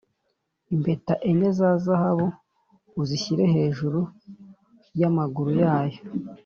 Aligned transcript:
impeta 0.73 1.13
enye 1.29 1.49
za 1.57 1.69
zahabu 1.83 2.27
uzishyire 3.01 3.43
hejuru 3.53 3.99
y’amaguru 4.99 5.51
yayo 5.61 5.99